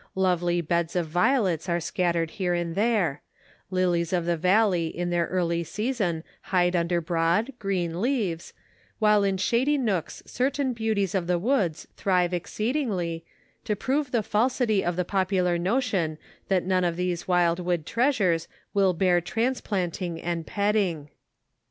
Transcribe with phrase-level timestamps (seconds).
[0.15, 3.21] Lovely beds of violets are scattered here and there;
[3.69, 8.51] lilies of the valley in their early season hide under broad, green leaves;
[8.97, 13.23] while in shady nooks certain beauties of the woods thrive exceedingly,
[13.63, 18.47] to prove the falsity of the popular notion that none of these wild wood treasures
[18.73, 21.09] will bear transplanting and petting.